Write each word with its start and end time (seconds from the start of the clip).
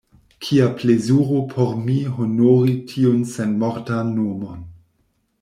Kia 0.43 0.69
plezuro 0.77 1.41
por 1.51 1.75
mi 1.81 1.97
honori 2.15 2.75
tiun 2.93 3.21
senmortan 3.35 4.11
nomon! 4.17 4.67